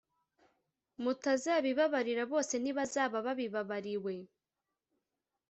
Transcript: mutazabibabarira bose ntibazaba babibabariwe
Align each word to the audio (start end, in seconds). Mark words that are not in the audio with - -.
mutazabibabarira 1.03 2.23
bose 2.31 2.53
ntibazaba 2.59 3.17
babibabariwe 3.25 4.15